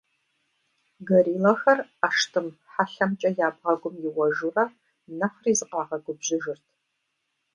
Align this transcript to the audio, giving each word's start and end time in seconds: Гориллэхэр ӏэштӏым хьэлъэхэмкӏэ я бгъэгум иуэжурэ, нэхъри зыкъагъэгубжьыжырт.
Гориллэхэр 1.07 1.79
ӏэштӏым 1.99 2.47
хьэлъэхэмкӏэ 2.71 3.29
я 3.45 3.49
бгъэгум 3.55 3.95
иуэжурэ, 4.07 4.65
нэхъри 5.17 5.53
зыкъагъэгубжьыжырт. 5.59 6.65